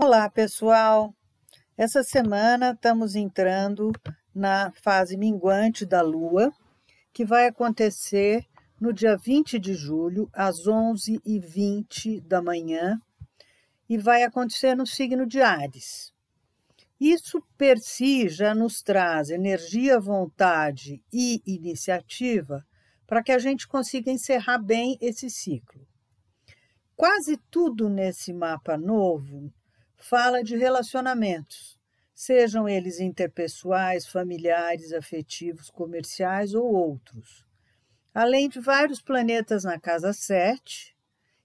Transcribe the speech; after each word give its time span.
Olá, 0.00 0.30
pessoal! 0.30 1.12
Essa 1.76 2.04
semana 2.04 2.70
estamos 2.70 3.16
entrando 3.16 3.90
na 4.32 4.70
fase 4.80 5.16
minguante 5.16 5.84
da 5.84 6.00
Lua, 6.02 6.52
que 7.12 7.24
vai 7.24 7.48
acontecer 7.48 8.46
no 8.80 8.92
dia 8.92 9.16
20 9.16 9.58
de 9.58 9.74
julho, 9.74 10.30
às 10.32 10.68
11h20 10.68 12.20
da 12.20 12.40
manhã, 12.40 12.96
e 13.88 13.98
vai 13.98 14.22
acontecer 14.22 14.76
no 14.76 14.86
signo 14.86 15.26
de 15.26 15.42
Ares. 15.42 16.12
Isso 17.00 17.42
per 17.56 17.80
si 17.80 18.28
já 18.28 18.54
nos 18.54 18.80
traz 18.82 19.30
energia, 19.30 19.98
vontade 19.98 21.02
e 21.12 21.42
iniciativa 21.44 22.64
para 23.04 23.20
que 23.20 23.32
a 23.32 23.38
gente 23.40 23.66
consiga 23.66 24.12
encerrar 24.12 24.58
bem 24.58 24.96
esse 25.00 25.28
ciclo. 25.28 25.84
Quase 26.94 27.36
tudo 27.50 27.88
nesse 27.88 28.32
mapa 28.32 28.78
novo 28.78 29.52
fala 29.98 30.42
de 30.42 30.56
relacionamentos, 30.56 31.76
sejam 32.14 32.68
eles 32.68 33.00
interpessoais, 33.00 34.06
familiares, 34.06 34.92
afetivos, 34.92 35.70
comerciais 35.70 36.54
ou 36.54 36.64
outros. 36.64 37.44
Além 38.14 38.48
de 38.48 38.60
vários 38.60 39.02
planetas 39.02 39.64
na 39.64 39.78
casa 39.78 40.12
7, 40.12 40.96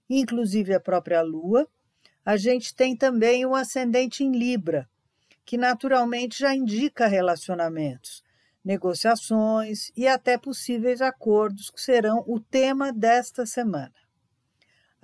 inclusive 0.08 0.72
a 0.72 0.80
própria 0.80 1.20
Lua, 1.20 1.68
a 2.24 2.36
gente 2.36 2.74
tem 2.74 2.96
também 2.96 3.44
o 3.44 3.54
ascendente 3.54 4.24
em 4.24 4.32
Libra, 4.32 4.88
que 5.44 5.58
naturalmente 5.58 6.38
já 6.38 6.54
indica 6.54 7.06
relacionamentos, 7.06 8.22
negociações 8.64 9.92
e 9.94 10.08
até 10.08 10.38
possíveis 10.38 11.02
acordos 11.02 11.68
que 11.70 11.80
serão 11.80 12.24
o 12.26 12.40
tema 12.40 12.92
desta 12.92 13.44
semana. 13.44 14.03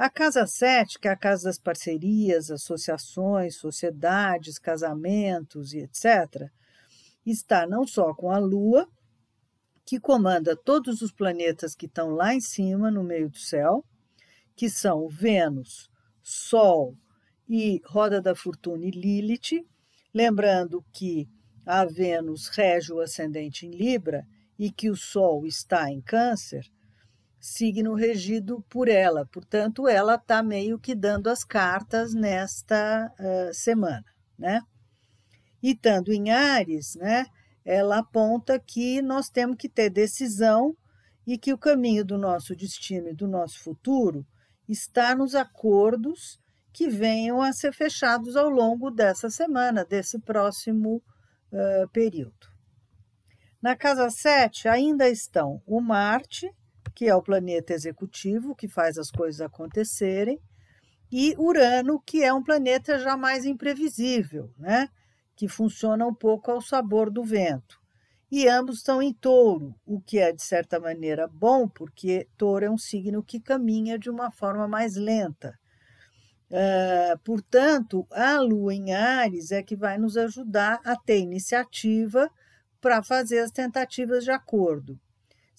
A 0.01 0.09
Casa 0.09 0.47
7, 0.47 0.99
que 0.99 1.09
é 1.09 1.11
a 1.11 1.17
casa 1.17 1.45
das 1.45 1.59
parcerias, 1.59 2.51
associações, 2.51 3.57
sociedades, 3.57 4.59
casamentos 4.59 5.75
e 5.75 5.81
etc., 5.81 6.51
está 7.27 7.67
não 7.67 7.87
só 7.87 8.15
com 8.15 8.31
a 8.31 8.39
Lua, 8.39 8.89
que 9.85 10.01
comanda 10.01 10.57
todos 10.57 11.03
os 11.03 11.13
planetas 11.13 11.75
que 11.75 11.85
estão 11.85 12.13
lá 12.13 12.35
em 12.35 12.41
cima, 12.41 12.91
no 12.91 13.05
meio 13.05 13.29
do 13.29 13.37
céu, 13.37 13.85
que 14.57 14.71
são 14.71 15.07
Vênus, 15.07 15.91
Sol 16.23 16.97
e 17.47 17.83
Roda 17.85 18.23
da 18.23 18.35
Fortuna 18.35 18.87
e 18.87 18.91
Lilith, 18.91 19.67
lembrando 20.15 20.83
que 20.95 21.29
a 21.67 21.85
Vênus 21.85 22.49
rege 22.49 22.91
o 22.91 23.01
ascendente 23.01 23.67
em 23.67 23.71
Libra 23.71 24.27
e 24.59 24.73
que 24.73 24.89
o 24.89 24.97
Sol 24.97 25.45
está 25.45 25.91
em 25.91 26.01
Câncer, 26.01 26.65
signo 27.41 27.95
regido 27.95 28.63
por 28.69 28.87
ela. 28.89 29.27
Portanto, 29.33 29.89
ela 29.89 30.17
está 30.17 30.43
meio 30.43 30.79
que 30.79 30.95
dando 30.95 31.29
as 31.29 31.43
cartas 31.43 32.13
nesta 32.13 33.11
uh, 33.19 33.55
semana, 33.55 34.05
né? 34.39 34.61
E 35.63 35.73
estando 35.73 36.13
em 36.13 36.31
Ares, 36.31 36.95
né? 36.97 37.27
Ela 37.65 37.99
aponta 37.99 38.59
que 38.59 39.01
nós 39.01 39.31
temos 39.31 39.57
que 39.57 39.69
ter 39.69 39.89
decisão 39.91 40.77
e 41.27 41.39
que 41.39 41.53
o 41.53 41.59
caminho 41.59 42.05
do 42.05 42.19
nosso 42.19 42.55
destino 42.55 43.09
e 43.09 43.15
do 43.15 43.27
nosso 43.27 43.59
futuro 43.61 44.27
está 44.69 45.15
nos 45.15 45.35
acordos 45.35 46.39
que 46.73 46.89
venham 46.89 47.43
a 47.43 47.53
ser 47.53 47.73
fechados 47.73 48.37
ao 48.37 48.49
longo 48.49 48.91
dessa 48.91 49.29
semana, 49.29 49.85
desse 49.85 50.19
próximo 50.19 51.03
uh, 51.53 51.89
período. 51.91 52.49
Na 53.61 53.77
casa 53.77 54.09
7 54.09 54.69
ainda 54.69 55.09
estão 55.09 55.63
o 55.67 55.81
Marte, 55.81 56.51
que 57.01 57.09
é 57.09 57.15
o 57.15 57.23
planeta 57.23 57.73
executivo, 57.73 58.55
que 58.55 58.69
faz 58.69 58.99
as 58.99 59.11
coisas 59.11 59.41
acontecerem, 59.41 60.39
e 61.11 61.35
Urano, 61.39 61.99
que 61.99 62.23
é 62.23 62.31
um 62.31 62.43
planeta 62.43 62.99
já 62.99 63.17
mais 63.17 63.47
imprevisível, 63.47 64.53
né? 64.59 64.87
que 65.35 65.49
funciona 65.49 66.07
um 66.07 66.13
pouco 66.15 66.51
ao 66.51 66.61
sabor 66.61 67.11
do 67.11 67.25
vento. 67.25 67.81
E 68.31 68.47
ambos 68.47 68.77
estão 68.77 69.01
em 69.01 69.15
touro, 69.15 69.75
o 69.87 69.99
que 69.99 70.19
é, 70.19 70.31
de 70.31 70.43
certa 70.43 70.79
maneira, 70.79 71.27
bom, 71.27 71.67
porque 71.67 72.29
touro 72.37 72.67
é 72.67 72.71
um 72.71 72.77
signo 72.77 73.23
que 73.23 73.41
caminha 73.41 73.99
de 73.99 74.11
uma 74.11 74.31
forma 74.31 74.69
mais 74.69 74.95
lenta. 74.95 75.59
Uh, 76.51 77.19
portanto, 77.25 78.07
a 78.11 78.39
lua 78.41 78.75
em 78.75 78.93
Ares 78.93 79.53
é 79.53 79.63
que 79.63 79.75
vai 79.75 79.97
nos 79.97 80.19
ajudar 80.19 80.79
a 80.85 80.95
ter 80.95 81.21
iniciativa 81.21 82.31
para 82.79 83.03
fazer 83.03 83.39
as 83.39 83.51
tentativas 83.51 84.23
de 84.23 84.31
acordo 84.31 85.01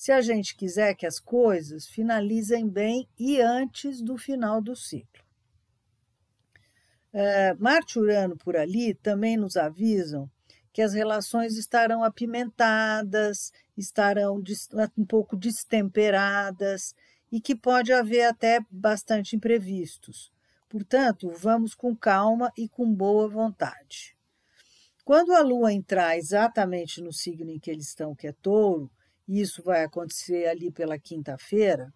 se 0.01 0.11
a 0.11 0.19
gente 0.19 0.55
quiser 0.55 0.95
que 0.95 1.05
as 1.05 1.19
coisas 1.19 1.85
finalizem 1.85 2.67
bem 2.67 3.07
e 3.19 3.39
antes 3.39 4.01
do 4.01 4.17
final 4.17 4.59
do 4.59 4.75
ciclo. 4.75 5.23
É, 7.13 7.53
Marte 7.53 7.99
e 7.99 8.01
Urano 8.01 8.35
por 8.35 8.57
ali 8.57 8.95
também 8.95 9.37
nos 9.37 9.55
avisam 9.55 10.27
que 10.73 10.81
as 10.81 10.93
relações 10.93 11.55
estarão 11.55 12.03
apimentadas, 12.03 13.53
estarão 13.77 14.41
um 14.97 15.05
pouco 15.05 15.37
destemperadas 15.37 16.95
e 17.31 17.39
que 17.39 17.55
pode 17.55 17.93
haver 17.93 18.23
até 18.23 18.59
bastante 18.71 19.35
imprevistos. 19.35 20.31
Portanto, 20.67 21.29
vamos 21.29 21.75
com 21.75 21.95
calma 21.95 22.51
e 22.57 22.67
com 22.67 22.91
boa 22.91 23.29
vontade. 23.29 24.17
Quando 25.05 25.31
a 25.31 25.41
Lua 25.41 25.71
entrar 25.71 26.17
exatamente 26.17 26.99
no 27.01 27.13
signo 27.13 27.51
em 27.51 27.59
que 27.59 27.69
eles 27.69 27.89
estão, 27.89 28.15
que 28.15 28.25
é 28.25 28.31
touro, 28.31 28.89
isso 29.27 29.63
vai 29.63 29.83
acontecer 29.83 30.47
ali 30.47 30.71
pela 30.71 30.99
quinta-feira, 30.99 31.93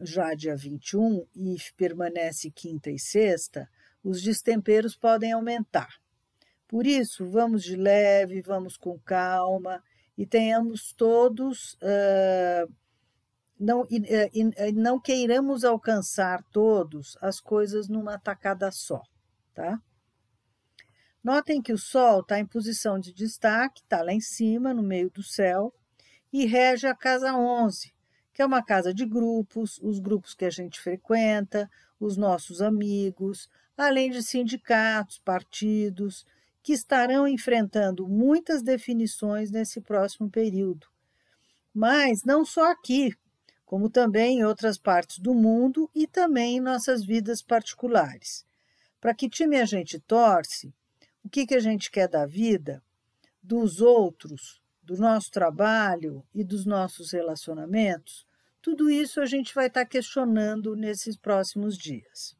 já 0.00 0.34
dia 0.34 0.56
21, 0.56 1.26
e 1.34 1.56
permanece 1.76 2.50
quinta 2.50 2.90
e 2.90 2.98
sexta, 2.98 3.68
os 4.02 4.22
destemperos 4.22 4.96
podem 4.96 5.32
aumentar. 5.32 5.88
Por 6.68 6.86
isso, 6.86 7.26
vamos 7.26 7.62
de 7.62 7.76
leve, 7.76 8.40
vamos 8.42 8.76
com 8.76 8.98
calma 8.98 9.82
e 10.16 10.26
tenhamos 10.26 10.92
todos. 10.92 11.74
Uh, 11.74 12.72
não, 13.58 13.86
e, 13.90 14.72
não 14.72 15.00
queiramos 15.00 15.64
alcançar 15.64 16.44
todos 16.52 17.16
as 17.20 17.40
coisas 17.40 17.88
numa 17.88 18.18
tacada 18.18 18.70
só, 18.70 19.02
tá? 19.52 19.80
Notem 21.24 21.60
que 21.60 21.72
o 21.72 21.78
Sol 21.78 22.20
está 22.20 22.38
em 22.38 22.46
posição 22.46 23.00
de 23.00 23.12
destaque, 23.12 23.82
está 23.82 24.02
lá 24.02 24.12
em 24.12 24.20
cima, 24.20 24.72
no 24.72 24.82
meio 24.82 25.10
do 25.10 25.22
céu, 25.22 25.74
e 26.32 26.46
rege 26.46 26.86
a 26.86 26.94
Casa 26.94 27.34
11, 27.34 27.92
que 28.32 28.42
é 28.42 28.46
uma 28.46 28.62
casa 28.62 28.92
de 28.92 29.04
grupos, 29.04 29.78
os 29.82 29.98
grupos 29.98 30.34
que 30.34 30.44
a 30.44 30.50
gente 30.50 30.80
frequenta, 30.80 31.70
os 31.98 32.16
nossos 32.16 32.60
amigos, 32.62 33.48
além 33.76 34.10
de 34.10 34.22
sindicatos, 34.22 35.18
partidos, 35.18 36.26
que 36.62 36.72
estarão 36.72 37.26
enfrentando 37.26 38.06
muitas 38.06 38.62
definições 38.62 39.50
nesse 39.50 39.80
próximo 39.80 40.28
período. 40.28 40.86
Mas 41.72 42.24
não 42.24 42.44
só 42.44 42.70
aqui, 42.70 43.14
como 43.64 43.88
também 43.88 44.38
em 44.38 44.44
outras 44.44 44.78
partes 44.78 45.18
do 45.18 45.34
mundo 45.34 45.90
e 45.94 46.06
também 46.06 46.56
em 46.56 46.60
nossas 46.60 47.04
vidas 47.04 47.42
particulares. 47.42 48.44
Para 49.00 49.14
que 49.14 49.28
time 49.28 49.60
a 49.60 49.64
gente 49.64 50.00
torce? 50.00 50.72
O 51.22 51.28
que, 51.28 51.46
que 51.46 51.54
a 51.54 51.60
gente 51.60 51.90
quer 51.90 52.08
da 52.08 52.26
vida? 52.26 52.82
Dos 53.42 53.80
outros? 53.80 54.57
Do 54.88 54.96
nosso 54.96 55.30
trabalho 55.30 56.24
e 56.34 56.42
dos 56.42 56.64
nossos 56.64 57.12
relacionamentos, 57.12 58.26
tudo 58.62 58.90
isso 58.90 59.20
a 59.20 59.26
gente 59.26 59.54
vai 59.54 59.66
estar 59.66 59.84
questionando 59.84 60.74
nesses 60.74 61.14
próximos 61.14 61.76
dias. 61.76 62.34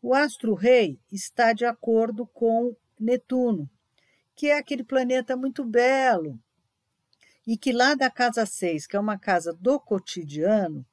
O 0.00 0.14
astro-rei 0.14 1.00
está 1.10 1.52
de 1.52 1.64
acordo 1.64 2.28
com 2.28 2.76
Netuno, 2.98 3.68
que 4.36 4.46
é 4.46 4.56
aquele 4.56 4.84
planeta 4.84 5.36
muito 5.36 5.64
belo, 5.64 6.38
e 7.44 7.58
que 7.58 7.72
lá 7.72 7.96
da 7.96 8.08
casa 8.08 8.46
6, 8.46 8.86
que 8.86 8.94
é 8.94 9.00
uma 9.00 9.18
casa 9.18 9.52
do 9.52 9.80
cotidiano, 9.80 10.86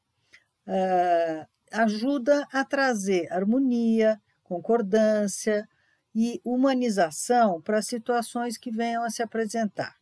uh, 0.65 1.47
ajuda 1.71 2.47
a 2.51 2.65
trazer 2.65 3.31
harmonia, 3.31 4.19
concordância 4.41 5.69
e 6.15 6.41
humanização 6.43 7.61
para 7.61 7.83
situações 7.83 8.57
que 8.57 8.71
venham 8.71 9.03
a 9.03 9.11
se 9.11 9.21
apresentar. 9.21 9.95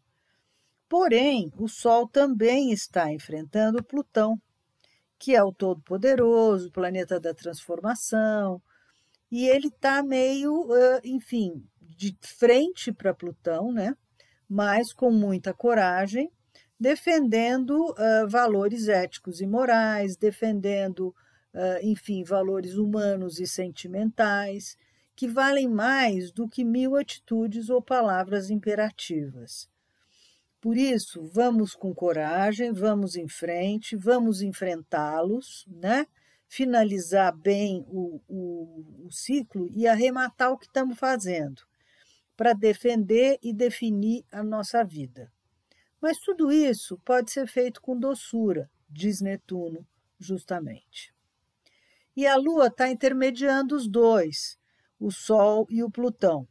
Porém, 0.88 1.52
o 1.58 1.68
Sol 1.68 2.08
também 2.08 2.72
está 2.72 3.12
enfrentando 3.12 3.84
Plutão, 3.84 4.40
que 5.18 5.36
é 5.36 5.44
o 5.44 5.54
todo-poderoso, 5.54 6.68
o 6.68 6.72
planeta 6.72 7.20
da 7.20 7.34
transformação, 7.34 8.62
e 9.32 9.48
ele 9.48 9.68
está 9.68 10.04
meio, 10.04 10.68
enfim, 11.04 11.66
de 11.82 12.16
frente 12.22 12.92
para 12.92 13.14
Plutão, 13.14 13.72
né? 13.72 13.96
mas 14.54 14.94
com 14.94 15.12
muita 15.12 15.52
coragem, 15.52 16.32
defendendo 16.80 17.92
uh, 17.92 18.28
valores 18.28 18.88
éticos 18.88 19.42
e 19.42 19.48
morais, 19.48 20.16
defendendo, 20.16 21.08
uh, 21.54 21.80
enfim, 21.82 22.24
valores 22.24 22.76
humanos 22.76 23.40
e 23.40 23.48
sentimentais, 23.48 24.78
que 25.16 25.28
valem 25.28 25.68
mais 25.68 26.32
do 26.32 26.48
que 26.48 26.64
mil 26.64 26.96
atitudes 26.96 27.70
ou 27.70 27.82
palavras 27.82 28.52
imperativas. 28.52 29.68
Por 30.64 30.78
isso, 30.78 31.28
vamos 31.28 31.76
com 31.76 31.94
coragem, 31.94 32.72
vamos 32.72 33.18
em 33.18 33.28
frente, 33.28 33.98
vamos 33.98 34.42
enfrentá-los, 34.42 35.66
né? 35.68 36.08
finalizar 36.48 37.36
bem 37.36 37.84
o, 37.90 38.22
o, 38.30 39.06
o 39.06 39.12
ciclo 39.12 39.70
e 39.76 39.86
arrematar 39.86 40.54
o 40.54 40.58
que 40.58 40.66
estamos 40.66 40.98
fazendo, 40.98 41.64
para 42.38 42.54
defender 42.54 43.38
e 43.44 43.54
definir 43.54 44.24
a 44.32 44.42
nossa 44.42 44.86
vida. 44.86 45.30
Mas 46.00 46.18
tudo 46.20 46.50
isso 46.50 46.98
pode 47.00 47.30
ser 47.30 47.46
feito 47.46 47.82
com 47.82 48.00
doçura, 48.00 48.72
diz 48.90 49.20
Netuno, 49.20 49.86
justamente. 50.18 51.14
E 52.16 52.26
a 52.26 52.38
Lua 52.38 52.68
está 52.68 52.88
intermediando 52.88 53.76
os 53.76 53.86
dois, 53.86 54.58
o 54.98 55.12
Sol 55.12 55.68
e 55.70 55.84
o 55.84 55.92
Plutão, 55.92 56.48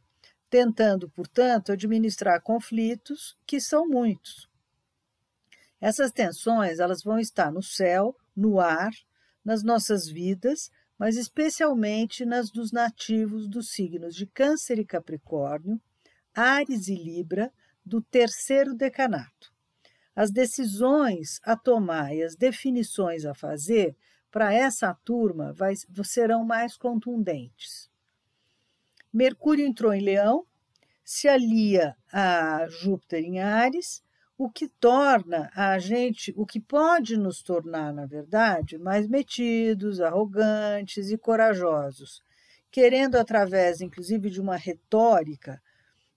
tentando, 0.53 1.09
portanto, 1.09 1.71
administrar 1.71 2.39
conflitos 2.39 3.35
que 3.43 3.59
são 3.59 3.87
muitos. 3.87 4.47
Essas 5.81 6.11
tensões 6.11 6.77
elas 6.77 7.01
vão 7.01 7.17
estar 7.17 7.51
no 7.51 7.63
céu, 7.63 8.15
no 8.35 8.59
ar, 8.59 8.91
nas 9.43 9.63
nossas 9.63 10.07
vidas, 10.07 10.69
mas 10.95 11.17
especialmente 11.17 12.23
nas 12.23 12.51
dos 12.51 12.71
nativos 12.71 13.49
dos 13.49 13.71
signos 13.71 14.13
de 14.13 14.27
Câncer 14.27 14.77
e 14.77 14.85
Capricórnio, 14.85 15.81
Ares 16.35 16.87
e 16.87 16.93
Libra, 16.93 17.51
do 17.83 17.99
terceiro 17.99 18.75
decanato. 18.75 19.51
As 20.15 20.29
decisões 20.29 21.39
a 21.41 21.57
tomar 21.57 22.13
e 22.13 22.21
as 22.21 22.35
definições 22.35 23.25
a 23.25 23.33
fazer 23.33 23.97
para 24.29 24.53
essa 24.53 24.93
turma 25.03 25.51
vai, 25.51 25.73
serão 26.03 26.45
mais 26.45 26.77
contundentes. 26.77 27.91
Mercúrio 29.13 29.65
entrou 29.65 29.93
em 29.93 30.01
Leão, 30.01 30.43
se 31.03 31.27
alia 31.27 31.95
a 32.11 32.65
Júpiter 32.67 33.23
em 33.23 33.39
Ares, 33.39 34.01
o 34.35 34.49
que 34.49 34.67
torna 34.67 35.51
a 35.55 35.77
gente, 35.77 36.33
o 36.35 36.47
que 36.47 36.59
pode 36.59 37.15
nos 37.15 37.43
tornar, 37.43 37.93
na 37.93 38.07
verdade, 38.07 38.79
mais 38.79 39.07
metidos, 39.07 40.01
arrogantes 40.01 41.11
e 41.11 41.17
corajosos, 41.17 42.23
querendo, 42.71 43.15
através, 43.15 43.81
inclusive, 43.81 44.31
de 44.31 44.41
uma 44.41 44.55
retórica, 44.55 45.61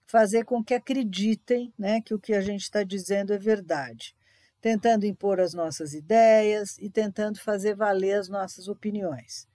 fazer 0.03 0.43
com 0.43 0.63
que 0.63 0.73
acreditem 0.73 1.71
né, 1.77 2.01
que 2.01 2.15
o 2.15 2.19
que 2.19 2.33
a 2.33 2.41
gente 2.41 2.61
está 2.61 2.81
dizendo 2.81 3.31
é 3.31 3.37
verdade, 3.37 4.15
tentando 4.59 5.05
impor 5.05 5.39
as 5.39 5.53
nossas 5.53 5.93
ideias 5.93 6.77
e 6.79 6.89
tentando 6.89 7.39
fazer 7.39 7.75
valer 7.75 8.13
as 8.13 8.27
nossas 8.27 8.67
opiniões. 8.67 9.47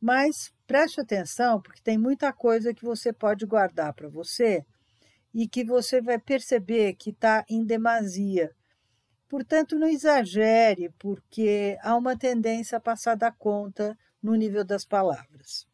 Mas 0.00 0.52
preste 0.66 1.00
atenção, 1.00 1.60
porque 1.60 1.80
tem 1.82 1.96
muita 1.96 2.32
coisa 2.32 2.74
que 2.74 2.84
você 2.84 3.12
pode 3.12 3.46
guardar 3.46 3.92
para 3.94 4.08
você 4.08 4.64
e 5.34 5.46
que 5.46 5.64
você 5.64 6.00
vai 6.00 6.18
perceber 6.18 6.94
que 6.94 7.10
está 7.10 7.44
em 7.48 7.64
demasia. 7.64 8.54
Portanto, 9.28 9.78
não 9.78 9.88
exagere, 9.88 10.90
porque 10.98 11.76
há 11.82 11.96
uma 11.96 12.16
tendência 12.16 12.78
a 12.78 12.80
passar 12.80 13.16
da 13.16 13.30
conta 13.30 13.98
no 14.22 14.34
nível 14.34 14.64
das 14.64 14.84
palavras. 14.84 15.66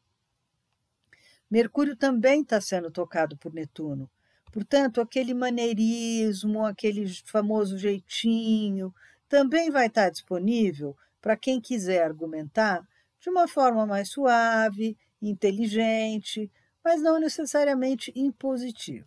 Mercúrio 1.51 1.95
também 1.95 2.41
está 2.41 2.61
sendo 2.61 2.91
tocado 2.91 3.37
por 3.37 3.53
Netuno. 3.53 4.11
Portanto, 4.51 5.01
aquele 5.01 5.35
maneirismo, 5.35 6.65
aquele 6.65 7.07
famoso 7.25 7.77
jeitinho, 7.77 8.95
também 9.29 9.71
vai 9.71 9.87
estar 9.87 10.05
tá 10.05 10.11
disponível 10.11 10.97
para 11.21 11.37
quem 11.37 11.61
quiser 11.61 12.03
argumentar 12.03 12.87
de 13.23 13.31
uma 13.31 13.47
forma 13.47 13.87
mais 13.87 14.09
suave, 14.09 14.99
inteligente, 15.23 16.51
mas 16.85 17.01
não 17.01 17.21
necessariamente 17.21 18.13
impositiva. 18.17 19.07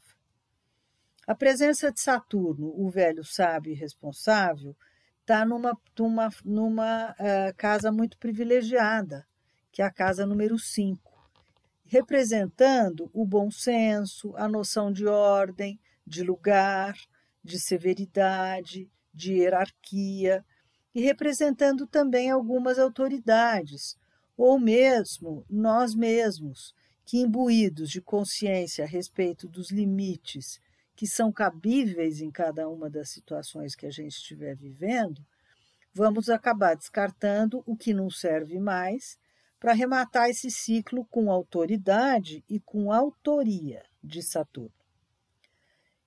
A 1.27 1.35
presença 1.35 1.91
de 1.91 1.99
Saturno, 1.99 2.73
o 2.79 2.89
velho 2.89 3.25
sábio 3.25 3.73
e 3.73 3.75
responsável, 3.75 4.73
está 5.19 5.45
numa, 5.45 5.77
numa, 5.99 6.29
numa 6.45 7.11
uh, 7.11 7.53
casa 7.57 7.91
muito 7.91 8.17
privilegiada, 8.17 9.27
que 9.69 9.81
é 9.81 9.85
a 9.85 9.91
casa 9.91 10.25
número 10.25 10.57
5, 10.57 11.11
representando 11.83 13.11
o 13.13 13.25
bom 13.25 13.51
senso, 13.51 14.33
a 14.37 14.47
noção 14.47 14.93
de 14.93 15.05
ordem, 15.07 15.77
de 16.07 16.23
lugar, 16.23 16.95
de 17.43 17.59
severidade, 17.59 18.89
de 19.13 19.33
hierarquia, 19.33 20.45
e 20.93 21.01
representando 21.01 21.85
também 21.85 22.31
algumas 22.31 22.79
autoridades, 22.79 23.97
ou 24.37 24.59
mesmo 24.59 25.45
nós 25.49 25.95
mesmos, 25.95 26.73
que 27.05 27.19
imbuídos 27.19 27.89
de 27.89 28.01
consciência 28.01 28.83
a 28.83 28.87
respeito 28.87 29.47
dos 29.47 29.69
limites 29.69 30.59
que 30.95 31.05
são 31.05 31.31
cabíveis 31.31 32.21
em 32.21 32.31
cada 32.31 32.69
uma 32.69 32.89
das 32.89 33.09
situações 33.09 33.75
que 33.75 33.85
a 33.85 33.91
gente 33.91 34.13
estiver 34.13 34.55
vivendo, 34.55 35.23
vamos 35.93 36.29
acabar 36.29 36.75
descartando 36.75 37.61
o 37.65 37.75
que 37.75 37.93
não 37.93 38.09
serve 38.09 38.59
mais 38.59 39.19
para 39.59 39.71
arrematar 39.71 40.29
esse 40.29 40.49
ciclo 40.49 41.05
com 41.05 41.31
autoridade 41.31 42.43
e 42.49 42.59
com 42.59 42.91
autoria 42.91 43.83
de 44.03 44.21
Saturno. 44.21 44.71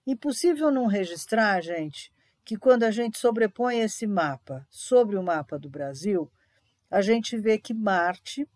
Impossível 0.07 0.71
não 0.71 0.87
registrar, 0.87 1.61
gente, 1.61 2.13
que 2.45 2.57
quando 2.57 2.85
a 2.85 2.91
gente 2.91 3.19
sobrepõe 3.19 3.81
esse 3.81 4.07
mapa 4.07 4.67
sobre 4.71 5.17
o 5.17 5.23
mapa 5.23 5.59
do 5.59 5.69
Brasil, 5.69 6.31
a 6.91 7.03
gente 7.03 7.37
vê 7.37 7.59
que 7.59 7.75
Marte 7.75 8.49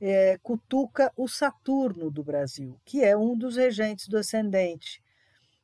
é, 0.00 0.38
cutuca 0.42 1.12
o 1.16 1.28
Saturno 1.28 2.10
do 2.10 2.22
Brasil, 2.22 2.80
que 2.84 3.02
é 3.02 3.16
um 3.16 3.36
dos 3.36 3.56
regentes 3.56 4.08
do 4.08 4.16
ascendente, 4.16 5.02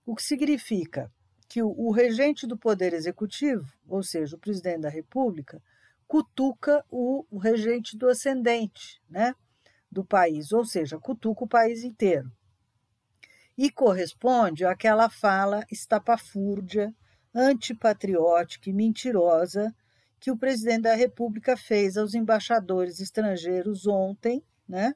o 0.04 0.14
que 0.14 0.22
significa 0.22 1.10
que 1.48 1.62
o, 1.62 1.68
o 1.68 1.90
regente 1.90 2.46
do 2.46 2.56
Poder 2.56 2.92
Executivo, 2.92 3.66
ou 3.88 4.02
seja, 4.02 4.36
o 4.36 4.38
presidente 4.38 4.80
da 4.80 4.88
República, 4.88 5.62
cutuca 6.06 6.84
o, 6.90 7.24
o 7.30 7.38
regente 7.38 7.96
do 7.96 8.08
ascendente 8.08 9.00
né, 9.08 9.34
do 9.90 10.04
país, 10.04 10.52
ou 10.52 10.64
seja, 10.64 10.98
cutuca 10.98 11.44
o 11.44 11.48
país 11.48 11.82
inteiro. 11.82 12.30
E 13.56 13.70
corresponde 13.70 14.64
àquela 14.64 15.08
fala 15.08 15.64
estapafúrdia, 15.70 16.94
antipatriótica 17.34 18.70
e 18.70 18.72
mentirosa 18.72 19.74
que 20.26 20.30
o 20.32 20.36
presidente 20.36 20.82
da 20.82 20.94
República 20.96 21.56
fez 21.56 21.96
aos 21.96 22.12
embaixadores 22.12 22.98
estrangeiros 22.98 23.86
ontem, 23.86 24.42
né? 24.68 24.92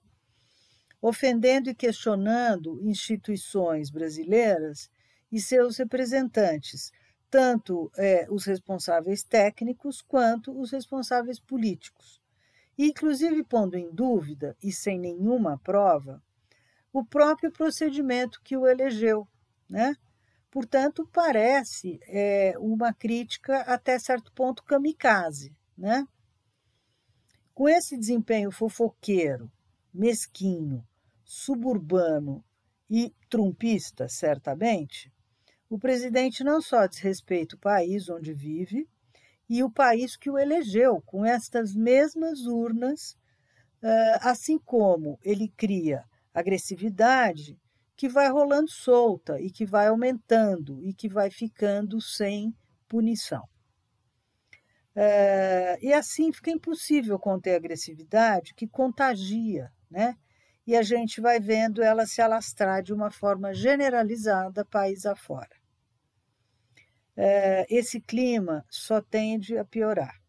ofendendo 1.01 1.71
e 1.71 1.75
questionando 1.75 2.81
instituições 2.83 3.91
brasileiras 3.91 4.91
e 5.31 5.41
seus 5.41 5.77
representantes, 5.77 6.91
tanto 7.31 7.93
é, 7.97 8.27
os 8.29 8.45
responsáveis 8.45 9.23
técnicos 9.23 10.03
quanto 10.03 10.51
os 10.61 10.73
responsáveis 10.73 11.39
políticos, 11.39 12.21
inclusive 12.77 13.45
pondo 13.45 13.77
em 13.77 13.89
dúvida 13.89 14.57
e 14.61 14.73
sem 14.73 14.99
nenhuma 14.99 15.57
prova 15.61 16.21
o 16.93 17.05
próprio 17.05 17.53
procedimento 17.53 18.41
que 18.43 18.57
o 18.57 18.67
elegeu, 18.67 19.29
né? 19.69 19.95
Portanto, 20.51 21.09
parece 21.13 22.01
é, 22.09 22.55
uma 22.59 22.93
crítica 22.93 23.61
até 23.61 23.99
certo 23.99 24.33
ponto 24.33 24.65
kamikaze. 24.65 25.55
Né? 25.79 26.07
Com 27.55 27.69
esse 27.69 27.97
desempenho 27.97 28.51
fofoqueiro, 28.51 29.51
mesquinho, 29.95 30.87
suburbano 31.25 32.45
e 32.91 33.15
trumpista, 33.29 34.09
certamente, 34.09 35.13
o 35.69 35.79
presidente 35.79 36.43
não 36.43 36.61
só 36.61 36.87
desrespeita 36.89 37.55
o 37.55 37.59
país 37.59 38.09
onde 38.09 38.35
vive 38.35 38.89
e 39.49 39.63
o 39.63 39.71
país 39.71 40.17
que 40.17 40.29
o 40.29 40.37
elegeu 40.37 41.01
com 41.03 41.25
estas 41.25 41.75
mesmas 41.75 42.47
urnas, 42.47 43.17
assim 44.21 44.59
como 44.59 45.19
ele 45.23 45.49
cria 45.57 46.05
agressividade 46.35 47.57
que 48.01 48.09
vai 48.09 48.31
rolando 48.31 48.71
solta 48.71 49.39
e 49.39 49.51
que 49.51 49.67
vai 49.67 49.89
aumentando 49.89 50.83
e 50.83 50.95
que 50.95 51.07
vai 51.07 51.31
ficando 51.31 52.01
sem 52.01 52.57
punição. 52.89 53.47
É, 54.97 55.79
e 55.83 55.93
assim 55.93 56.33
fica 56.33 56.51
impossível 56.51 57.19
conter 57.19 57.53
a 57.53 57.57
agressividade 57.57 58.55
que 58.55 58.67
contagia, 58.67 59.71
né? 59.91 60.17
E 60.67 60.75
a 60.75 60.81
gente 60.81 61.21
vai 61.21 61.39
vendo 61.39 61.83
ela 61.83 62.07
se 62.07 62.23
alastrar 62.23 62.83
de 62.83 62.95
uma 62.95 63.11
forma 63.11 63.53
generalizada 63.53 64.65
país 64.65 65.05
afora. 65.05 65.55
É, 67.15 67.67
esse 67.69 68.01
clima 68.01 68.65
só 68.71 69.03
tende 69.03 69.59
a 69.59 69.65
piorar. 69.67 70.20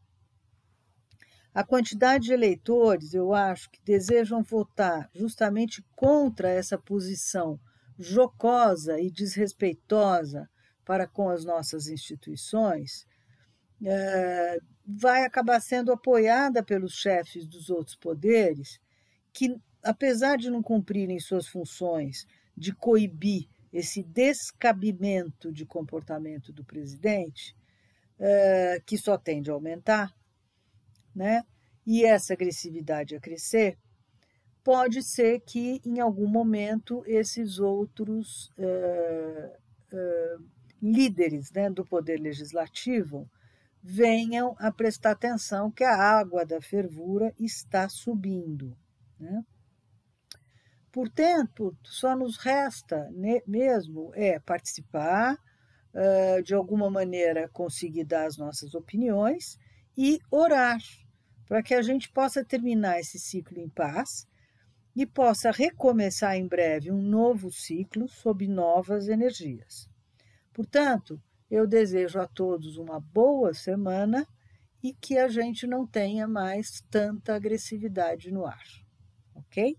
A 1.54 1.64
quantidade 1.64 2.26
de 2.26 2.34
eleitores, 2.34 3.14
eu 3.14 3.34
acho, 3.34 3.70
que 3.70 3.82
desejam 3.84 4.42
votar 4.42 5.10
justamente 5.14 5.84
contra 5.96 6.50
essa 6.50 6.78
posição 6.78 7.60
jocosa 8.00 9.00
e 9.00 9.12
desrespeitosa 9.12 10.50
para 10.86 11.06
com 11.06 11.30
as 11.30 11.44
nossas 11.44 11.88
instituições, 11.88 13.06
é, 13.84 14.58
vai 14.86 15.24
acabar 15.24 15.60
sendo 15.60 15.92
apoiada 15.92 16.64
pelos 16.64 16.94
chefes 16.94 17.46
dos 17.46 17.70
outros 17.70 17.96
poderes, 17.96 18.80
que, 19.34 19.56
apesar 19.84 20.38
de 20.38 20.50
não 20.50 20.64
cumprirem 20.64 21.20
suas 21.20 21.48
funções 21.48 22.26
de 22.56 22.74
coibir 22.74 23.48
esse 23.72 24.04
descabimento 24.04 25.52
de 25.52 25.66
comportamento 25.66 26.52
do 26.52 26.64
presidente, 26.64 27.56
é, 28.20 28.82
que 28.86 28.98
só 28.98 29.18
tende 29.18 29.50
a 29.50 29.54
aumentar, 29.54 30.14
né? 31.16 31.44
e 31.86 32.06
essa 32.06 32.34
agressividade 32.34 33.16
a 33.16 33.20
crescer, 33.20 33.78
pode 34.64 35.04
ser 35.04 35.40
que 35.42 35.82
em 35.86 36.00
algum 36.00 36.28
momento 36.28 37.04
esses 37.08 37.60
outros 37.60 38.50
uh, 38.58 39.58
uh, 39.94 40.46
líderes 40.82 41.52
né, 41.52 41.70
do 41.70 41.86
poder 41.86 42.20
legislativo 42.20 43.30
venham 43.84 44.56
a 44.60 44.72
prestar 44.72 45.12
atenção 45.12 45.72
que 45.72 45.84
a 45.84 45.96
água 45.96 46.46
da 46.46 46.62
fervura 46.62 47.34
está 47.40 47.90
subindo. 47.90 48.78
Né? 49.20 49.44
Portanto, 50.92 51.76
só 51.84 52.16
nos 52.16 52.38
resta 52.38 53.10
mesmo 53.48 54.12
é 54.14 54.40
participar, 54.40 55.34
uh, 55.34 56.44
de 56.44 56.54
alguma 56.54 56.92
maneira 56.92 57.50
conseguir 57.50 58.04
dar 58.04 58.28
as 58.28 58.38
nossas 58.38 58.76
opiniões 58.76 59.58
e 59.98 60.20
orar 60.30 60.80
para 61.52 61.62
que 61.62 61.74
a 61.74 61.82
gente 61.82 62.10
possa 62.10 62.46
terminar 62.46 63.02
esse 63.02 63.20
ciclo 63.20 63.60
em 63.60 63.68
paz 63.68 64.26
e 64.96 65.06
possa 65.06 65.52
recomeçar 65.52 66.38
em 66.38 66.48
breve 66.48 66.90
um 66.90 67.02
novo 67.02 67.52
ciclo 67.52 68.08
sob 68.08 68.48
novas 68.48 69.10
energias. 69.10 69.90
Portanto, 70.54 71.22
eu 71.50 71.68
desejo 71.68 72.22
a 72.22 72.26
todos 72.26 72.78
uma 72.78 73.02
boa 73.02 73.54
semana 73.54 74.26
e 74.82 74.94
que 74.94 75.18
a 75.18 75.28
gente 75.28 75.68
não 75.68 75.86
tenha 75.86 76.26
mais 76.26 76.82
tanta 76.90 77.36
agressividade 77.36 78.32
no 78.32 78.46
ar, 78.46 78.64
ok? 79.36 79.78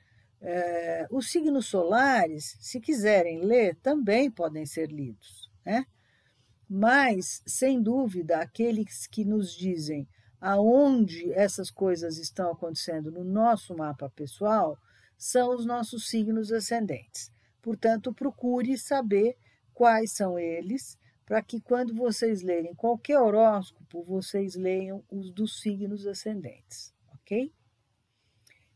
Os 1.12 1.30
signos 1.30 1.68
solares, 1.68 2.58
se 2.60 2.80
quiserem 2.80 3.42
ler, 3.42 3.76
também 3.76 4.32
podem 4.32 4.66
ser 4.66 4.90
lidos, 4.92 5.52
né? 5.64 5.86
Mas, 6.68 7.44
sem 7.46 7.80
dúvida, 7.80 8.38
aqueles 8.38 9.06
que 9.06 9.24
nos 9.24 9.54
dizem 9.54 10.08
aonde 10.40 11.32
essas 11.34 11.70
coisas 11.70 12.18
estão 12.18 12.52
acontecendo 12.52 13.12
no 13.12 13.24
nosso 13.24 13.76
mapa 13.76 14.10
pessoal 14.10 14.80
são 15.16 15.56
os 15.56 15.64
nossos 15.64 16.10
signos 16.10 16.52
ascendentes. 16.52 17.32
Portanto, 17.62 18.12
procure 18.12 18.76
saber 18.80 19.38
quais 19.76 20.12
são 20.12 20.40
eles, 20.40 20.98
para 21.26 21.42
que 21.42 21.62
quando 21.62 21.94
vocês 21.94 22.42
lerem 22.42 22.74
qualquer 22.74 23.20
horóscopo, 23.20 24.04
vocês 24.04 24.56
leiam 24.56 25.04
os 25.10 25.32
dos 25.32 25.62
signos 25.62 26.06
ascendentes, 26.06 26.94
ok? 27.14 27.54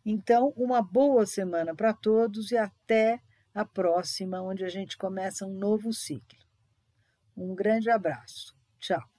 Então, 0.05 0.53
uma 0.55 0.81
boa 0.81 1.25
semana 1.25 1.75
para 1.75 1.93
todos 1.93 2.51
e 2.51 2.57
até 2.57 3.19
a 3.53 3.65
próxima, 3.65 4.41
onde 4.41 4.63
a 4.63 4.69
gente 4.69 4.97
começa 4.97 5.45
um 5.45 5.53
novo 5.53 5.91
ciclo. 5.91 6.39
Um 7.35 7.55
grande 7.55 7.89
abraço. 7.89 8.55
Tchau. 8.79 9.14